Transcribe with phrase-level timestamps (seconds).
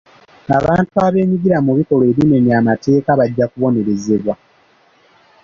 [0.57, 4.33] Abantu abeenyigira mu bikolwa ebimenya amateeka bajja kubonerezebwa.